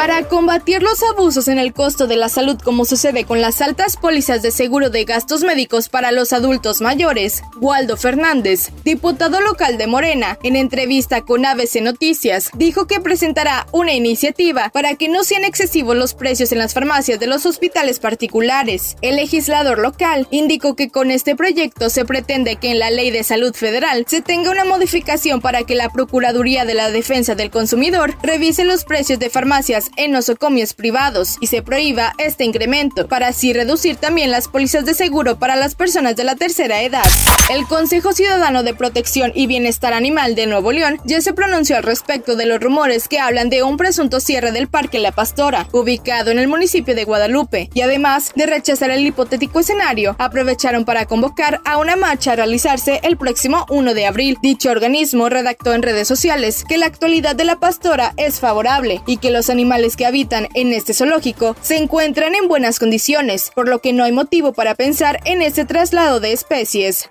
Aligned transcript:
Para 0.00 0.26
combatir 0.28 0.82
los 0.82 1.02
abusos 1.02 1.46
en 1.46 1.58
el 1.58 1.74
costo 1.74 2.06
de 2.06 2.16
la 2.16 2.30
salud 2.30 2.56
como 2.64 2.86
sucede 2.86 3.24
con 3.24 3.42
las 3.42 3.60
altas 3.60 3.98
pólizas 3.98 4.40
de 4.40 4.50
seguro 4.50 4.88
de 4.88 5.04
gastos 5.04 5.42
médicos 5.42 5.90
para 5.90 6.10
los 6.10 6.32
adultos 6.32 6.80
mayores, 6.80 7.42
Waldo 7.60 7.98
Fernández, 7.98 8.70
diputado 8.82 9.42
local 9.42 9.76
de 9.76 9.86
Morena, 9.86 10.38
en 10.42 10.56
entrevista 10.56 11.20
con 11.20 11.44
ABC 11.44 11.82
Noticias, 11.82 12.50
dijo 12.54 12.86
que 12.86 13.00
presentará 13.00 13.66
una 13.72 13.92
iniciativa 13.92 14.70
para 14.70 14.94
que 14.94 15.10
no 15.10 15.22
sean 15.22 15.44
excesivos 15.44 15.94
los 15.94 16.14
precios 16.14 16.50
en 16.52 16.60
las 16.60 16.72
farmacias 16.72 17.20
de 17.20 17.26
los 17.26 17.44
hospitales 17.44 17.98
particulares. 17.98 18.96
El 19.02 19.16
legislador 19.16 19.80
local 19.80 20.26
indicó 20.30 20.76
que 20.76 20.88
con 20.88 21.10
este 21.10 21.36
proyecto 21.36 21.90
se 21.90 22.06
pretende 22.06 22.56
que 22.56 22.70
en 22.70 22.78
la 22.78 22.90
Ley 22.90 23.10
de 23.10 23.22
Salud 23.22 23.52
Federal 23.52 24.06
se 24.08 24.22
tenga 24.22 24.50
una 24.50 24.64
modificación 24.64 25.42
para 25.42 25.64
que 25.64 25.74
la 25.74 25.90
Procuraduría 25.90 26.64
de 26.64 26.72
la 26.72 26.90
Defensa 26.90 27.34
del 27.34 27.50
Consumidor 27.50 28.16
revise 28.22 28.64
los 28.64 28.86
precios 28.86 29.18
de 29.18 29.28
farmacias 29.28 29.89
en 29.96 30.12
nosocomios 30.12 30.74
privados 30.74 31.36
y 31.40 31.46
se 31.46 31.62
prohíba 31.62 32.14
este 32.18 32.44
incremento, 32.44 33.08
para 33.08 33.28
así 33.28 33.52
reducir 33.52 33.96
también 33.96 34.30
las 34.30 34.48
pólizas 34.48 34.84
de 34.84 34.94
seguro 34.94 35.38
para 35.38 35.56
las 35.56 35.74
personas 35.74 36.16
de 36.16 36.24
la 36.24 36.36
tercera 36.36 36.82
edad. 36.82 37.04
El 37.50 37.66
Consejo 37.66 38.12
Ciudadano 38.12 38.62
de 38.62 38.74
Protección 38.74 39.32
y 39.34 39.46
Bienestar 39.46 39.92
Animal 39.92 40.34
de 40.34 40.46
Nuevo 40.46 40.72
León 40.72 40.98
ya 41.04 41.20
se 41.20 41.32
pronunció 41.32 41.76
al 41.76 41.82
respecto 41.82 42.36
de 42.36 42.46
los 42.46 42.60
rumores 42.60 43.08
que 43.08 43.18
hablan 43.18 43.50
de 43.50 43.62
un 43.62 43.76
presunto 43.76 44.20
cierre 44.20 44.52
del 44.52 44.68
Parque 44.68 44.98
La 44.98 45.12
Pastora, 45.12 45.68
ubicado 45.72 46.30
en 46.30 46.38
el 46.38 46.48
municipio 46.48 46.94
de 46.94 47.04
Guadalupe, 47.04 47.70
y 47.74 47.80
además 47.80 48.32
de 48.34 48.46
rechazar 48.46 48.90
el 48.90 49.06
hipotético 49.06 49.60
escenario, 49.60 50.16
aprovecharon 50.18 50.84
para 50.84 51.06
convocar 51.06 51.60
a 51.64 51.78
una 51.78 51.96
marcha 51.96 52.32
a 52.32 52.36
realizarse 52.36 53.00
el 53.02 53.16
próximo 53.16 53.66
1 53.68 53.94
de 53.94 54.06
abril. 54.06 54.38
Dicho 54.42 54.70
organismo 54.70 55.28
redactó 55.28 55.74
en 55.74 55.82
redes 55.82 56.08
sociales 56.08 56.64
que 56.68 56.78
la 56.78 56.86
actualidad 56.86 57.36
de 57.36 57.44
la 57.44 57.56
pastora 57.56 58.12
es 58.16 58.40
favorable 58.40 59.02
y 59.06 59.16
que 59.16 59.30
los 59.30 59.50
animales 59.50 59.79
que 59.96 60.06
habitan 60.06 60.48
en 60.54 60.72
este 60.72 60.94
zoológico 60.94 61.56
se 61.62 61.76
encuentran 61.76 62.34
en 62.34 62.48
buenas 62.48 62.78
condiciones, 62.78 63.50
por 63.54 63.68
lo 63.68 63.80
que 63.80 63.92
no 63.92 64.04
hay 64.04 64.12
motivo 64.12 64.52
para 64.52 64.74
pensar 64.74 65.20
en 65.24 65.42
ese 65.42 65.64
traslado 65.64 66.20
de 66.20 66.32
especies. 66.32 67.08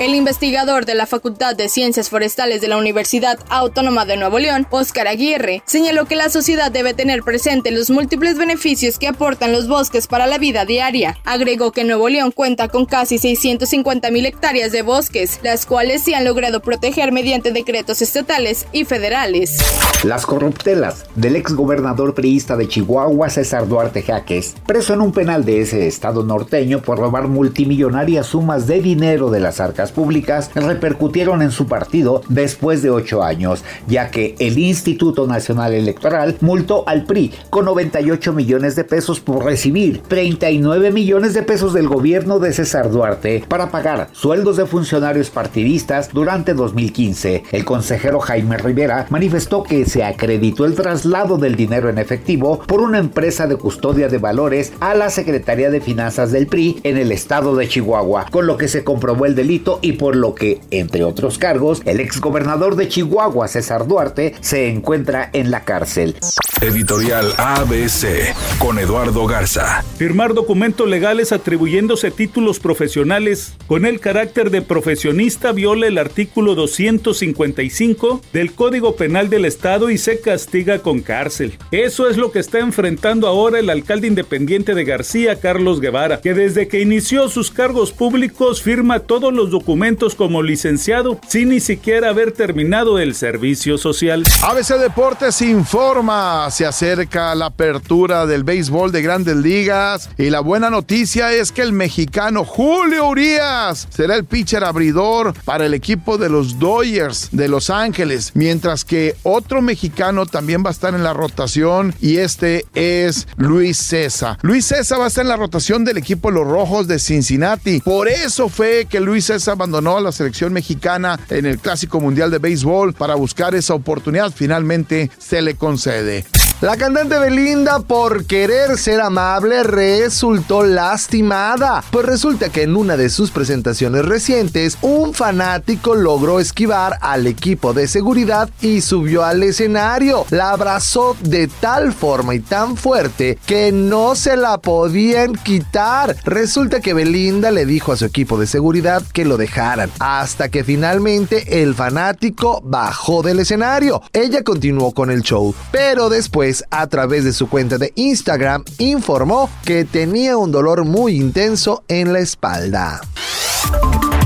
El 0.00 0.14
investigador 0.14 0.86
de 0.86 0.94
la 0.94 1.06
Facultad 1.06 1.56
de 1.56 1.68
Ciencias 1.68 2.08
Forestales 2.08 2.60
de 2.60 2.68
la 2.68 2.76
Universidad 2.76 3.36
Autónoma 3.48 4.04
de 4.04 4.16
Nuevo 4.16 4.38
León, 4.38 4.64
Óscar 4.70 5.08
Aguirre, 5.08 5.60
señaló 5.66 6.04
que 6.04 6.14
la 6.14 6.28
sociedad 6.28 6.70
debe 6.70 6.94
tener 6.94 7.24
presente 7.24 7.72
los 7.72 7.90
múltiples 7.90 8.38
beneficios 8.38 8.96
que 8.96 9.08
aportan 9.08 9.50
los 9.50 9.66
bosques 9.66 10.06
para 10.06 10.28
la 10.28 10.38
vida 10.38 10.64
diaria. 10.64 11.16
Agregó 11.24 11.72
que 11.72 11.82
Nuevo 11.82 12.08
León 12.08 12.30
cuenta 12.30 12.68
con 12.68 12.86
casi 12.86 13.18
650 13.18 14.12
mil 14.12 14.24
hectáreas 14.24 14.70
de 14.70 14.82
bosques, 14.82 15.40
las 15.42 15.66
cuales 15.66 16.02
se 16.02 16.14
han 16.14 16.24
logrado 16.24 16.60
proteger 16.60 17.10
mediante 17.10 17.50
decretos 17.50 18.00
estatales 18.00 18.68
y 18.70 18.84
federales. 18.84 19.58
Las 20.04 20.26
corruptelas 20.26 21.06
del 21.16 21.34
exgobernador 21.34 22.14
priista 22.14 22.56
de 22.56 22.68
Chihuahua, 22.68 23.30
César 23.30 23.66
Duarte 23.66 24.02
Jaques, 24.02 24.54
preso 24.64 24.94
en 24.94 25.00
un 25.00 25.10
penal 25.10 25.44
de 25.44 25.60
ese 25.62 25.88
estado 25.88 26.22
norteño 26.22 26.82
por 26.82 26.98
robar 26.98 27.26
multimillonarias 27.26 28.28
sumas 28.28 28.68
de 28.68 28.80
dinero 28.80 29.30
de 29.30 29.40
las 29.40 29.58
arcas 29.58 29.87
públicas 29.90 30.50
repercutieron 30.54 31.42
en 31.42 31.50
su 31.50 31.66
partido 31.66 32.22
después 32.28 32.82
de 32.82 32.90
ocho 32.90 33.22
años, 33.22 33.64
ya 33.86 34.10
que 34.10 34.34
el 34.38 34.58
Instituto 34.58 35.26
Nacional 35.26 35.72
Electoral 35.72 36.36
multó 36.40 36.88
al 36.88 37.04
PRI 37.04 37.32
con 37.50 37.64
98 37.64 38.32
millones 38.32 38.76
de 38.76 38.84
pesos 38.84 39.20
por 39.20 39.44
recibir 39.44 40.02
39 40.08 40.90
millones 40.90 41.34
de 41.34 41.42
pesos 41.42 41.72
del 41.72 41.88
gobierno 41.88 42.38
de 42.38 42.52
César 42.52 42.90
Duarte 42.90 43.44
para 43.48 43.70
pagar 43.70 44.08
sueldos 44.12 44.56
de 44.56 44.66
funcionarios 44.66 45.30
partidistas 45.30 46.10
durante 46.12 46.54
2015. 46.54 47.44
El 47.52 47.64
consejero 47.64 48.20
Jaime 48.20 48.58
Rivera 48.58 49.06
manifestó 49.10 49.62
que 49.62 49.86
se 49.86 50.04
acreditó 50.04 50.64
el 50.64 50.74
traslado 50.74 51.38
del 51.38 51.56
dinero 51.56 51.88
en 51.88 51.98
efectivo 51.98 52.60
por 52.66 52.80
una 52.80 52.98
empresa 52.98 53.46
de 53.46 53.56
custodia 53.56 54.08
de 54.08 54.18
valores 54.18 54.72
a 54.80 54.94
la 54.94 55.10
Secretaría 55.10 55.70
de 55.70 55.80
Finanzas 55.80 56.32
del 56.32 56.46
PRI 56.46 56.80
en 56.82 56.96
el 56.96 57.12
estado 57.12 57.56
de 57.56 57.68
Chihuahua, 57.68 58.26
con 58.30 58.46
lo 58.46 58.56
que 58.56 58.68
se 58.68 58.84
comprobó 58.84 59.26
el 59.26 59.34
delito 59.34 59.77
y 59.82 59.92
por 59.92 60.16
lo 60.16 60.34
que, 60.34 60.60
entre 60.70 61.04
otros 61.04 61.38
cargos, 61.38 61.82
el 61.84 62.00
exgobernador 62.00 62.76
de 62.76 62.88
Chihuahua, 62.88 63.48
César 63.48 63.86
Duarte, 63.86 64.34
se 64.40 64.68
encuentra 64.68 65.30
en 65.32 65.50
la 65.50 65.64
cárcel. 65.64 66.16
Editorial 66.60 67.34
ABC 67.38 68.34
con 68.58 68.80
Eduardo 68.80 69.26
Garza. 69.28 69.84
Firmar 69.96 70.34
documentos 70.34 70.88
legales 70.88 71.30
atribuyéndose 71.30 72.10
títulos 72.10 72.58
profesionales 72.58 73.54
con 73.68 73.86
el 73.86 74.00
carácter 74.00 74.50
de 74.50 74.60
profesionista 74.60 75.52
viola 75.52 75.86
el 75.86 75.98
artículo 75.98 76.56
255 76.56 78.22
del 78.32 78.52
Código 78.54 78.96
Penal 78.96 79.30
del 79.30 79.44
Estado 79.44 79.88
y 79.88 79.98
se 79.98 80.20
castiga 80.20 80.80
con 80.80 81.00
cárcel. 81.00 81.56
Eso 81.70 82.10
es 82.10 82.16
lo 82.16 82.32
que 82.32 82.40
está 82.40 82.58
enfrentando 82.58 83.28
ahora 83.28 83.60
el 83.60 83.70
alcalde 83.70 84.08
independiente 84.08 84.74
de 84.74 84.84
García, 84.84 85.38
Carlos 85.38 85.80
Guevara, 85.80 86.20
que 86.20 86.34
desde 86.34 86.66
que 86.66 86.80
inició 86.80 87.28
sus 87.28 87.52
cargos 87.52 87.92
públicos 87.92 88.62
firma 88.62 88.98
todos 88.98 89.32
los 89.32 89.50
documentos 89.50 90.16
como 90.16 90.42
licenciado 90.42 91.20
sin 91.28 91.50
ni 91.50 91.60
siquiera 91.60 92.08
haber 92.08 92.32
terminado 92.32 92.98
el 92.98 93.14
servicio 93.14 93.78
social. 93.78 94.24
ABC 94.42 94.76
Deportes 94.80 95.40
informa 95.42 96.47
se 96.50 96.66
acerca 96.66 97.34
la 97.34 97.46
apertura 97.46 98.26
del 98.26 98.44
béisbol 98.44 98.92
de 98.92 99.02
grandes 99.02 99.36
ligas 99.36 100.10
y 100.16 100.30
la 100.30 100.40
buena 100.40 100.70
noticia 100.70 101.32
es 101.32 101.52
que 101.52 101.62
el 101.62 101.72
mexicano 101.72 102.44
Julio 102.44 103.08
Urias 103.08 103.88
será 103.90 104.14
el 104.14 104.24
pitcher 104.24 104.64
abridor 104.64 105.34
para 105.44 105.66
el 105.66 105.74
equipo 105.74 106.18
de 106.18 106.28
los 106.28 106.58
Dodgers 106.58 107.28
de 107.32 107.48
Los 107.48 107.70
Ángeles, 107.70 108.32
mientras 108.34 108.84
que 108.84 109.16
otro 109.22 109.62
mexicano 109.62 110.26
también 110.26 110.64
va 110.64 110.68
a 110.68 110.72
estar 110.72 110.94
en 110.94 111.02
la 111.02 111.12
rotación 111.12 111.94
y 112.00 112.18
este 112.18 112.64
es 112.74 113.28
Luis 113.36 113.76
César. 113.76 114.38
Luis 114.42 114.66
César 114.66 115.00
va 115.00 115.04
a 115.04 115.08
estar 115.08 115.24
en 115.24 115.28
la 115.28 115.36
rotación 115.36 115.84
del 115.84 115.98
equipo 115.98 116.30
los 116.30 116.46
Rojos 116.46 116.88
de 116.88 116.98
Cincinnati. 116.98 117.80
Por 117.80 118.08
eso 118.08 118.48
fue 118.48 118.86
que 118.88 119.00
Luis 119.00 119.26
César 119.26 119.52
abandonó 119.52 119.96
a 119.96 120.00
la 120.00 120.12
selección 120.12 120.52
mexicana 120.52 121.18
en 121.30 121.46
el 121.46 121.58
Clásico 121.58 122.00
Mundial 122.00 122.30
de 122.30 122.38
Béisbol 122.38 122.94
para 122.94 123.14
buscar 123.14 123.54
esa 123.54 123.74
oportunidad. 123.74 124.32
Finalmente 124.34 125.10
se 125.18 125.42
le 125.42 125.54
concede. 125.54 126.24
La 126.60 126.76
cantante 126.76 127.16
Belinda, 127.20 127.78
por 127.78 128.24
querer 128.26 128.78
ser 128.78 129.00
amable, 129.00 129.62
resultó 129.62 130.64
lastimada. 130.64 131.84
Pues 131.92 132.04
resulta 132.04 132.48
que 132.48 132.64
en 132.64 132.74
una 132.74 132.96
de 132.96 133.10
sus 133.10 133.30
presentaciones 133.30 134.04
recientes, 134.04 134.76
un 134.82 135.14
fanático 135.14 135.94
logró 135.94 136.40
esquivar 136.40 136.98
al 137.00 137.28
equipo 137.28 137.74
de 137.74 137.86
seguridad 137.86 138.50
y 138.60 138.80
subió 138.80 139.22
al 139.22 139.44
escenario. 139.44 140.26
La 140.30 140.50
abrazó 140.50 141.16
de 141.20 141.46
tal 141.46 141.92
forma 141.92 142.34
y 142.34 142.40
tan 142.40 142.76
fuerte 142.76 143.38
que 143.46 143.70
no 143.70 144.16
se 144.16 144.36
la 144.36 144.58
podían 144.58 145.34
quitar. 145.34 146.16
Resulta 146.24 146.80
que 146.80 146.92
Belinda 146.92 147.52
le 147.52 147.66
dijo 147.66 147.92
a 147.92 147.96
su 147.96 148.04
equipo 148.04 148.36
de 148.36 148.48
seguridad 148.48 149.04
que 149.12 149.24
lo 149.24 149.36
dejaran, 149.36 149.92
hasta 150.00 150.48
que 150.48 150.64
finalmente 150.64 151.62
el 151.62 151.76
fanático 151.76 152.60
bajó 152.64 153.22
del 153.22 153.38
escenario. 153.38 154.02
Ella 154.12 154.42
continuó 154.42 154.90
con 154.90 155.12
el 155.12 155.22
show, 155.22 155.54
pero 155.70 156.08
después 156.08 156.47
a 156.70 156.86
través 156.86 157.24
de 157.24 157.32
su 157.32 157.48
cuenta 157.48 157.78
de 157.78 157.92
Instagram 157.94 158.64
informó 158.78 159.50
que 159.64 159.84
tenía 159.84 160.36
un 160.36 160.50
dolor 160.50 160.84
muy 160.84 161.16
intenso 161.16 161.84
en 161.88 162.12
la 162.12 162.20
espalda. 162.20 163.00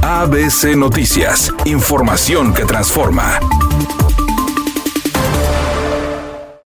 ABC 0.03 0.77
Noticias, 0.77 1.53
información 1.65 2.55
que 2.55 2.65
transforma. 2.65 3.41